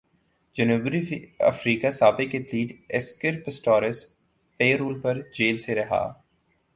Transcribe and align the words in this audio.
جنوبی 0.55 0.99
افریقہ 1.39 1.91
سابق 1.91 2.33
athlete 2.35 2.71
Oscar 2.89 3.39
Pistorius 3.45 4.03
parole 4.59 4.99
پر 5.01 5.21
جیل 5.33 5.57
سے 5.57 5.75
رہا 5.75 6.01